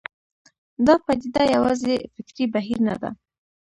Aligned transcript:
دا 0.85 0.95
پدیده 1.05 1.43
یوازې 1.55 1.93
فکري 2.13 2.45
بهیر 2.53 2.79
نه 2.87 2.95
ده. 3.01 3.09